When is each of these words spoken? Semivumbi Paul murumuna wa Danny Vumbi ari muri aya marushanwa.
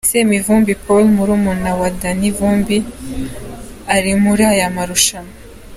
Semivumbi 0.13 0.73
Paul 0.85 1.05
murumuna 1.15 1.71
wa 1.79 1.89
Danny 1.99 2.29
Vumbi 2.37 2.77
ari 3.95 4.11
muri 4.23 4.43
aya 4.51 4.67
marushanwa. 4.75 5.33